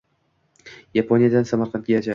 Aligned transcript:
Yaponiyadan 0.99 1.49
Samarqandga 1.53 2.03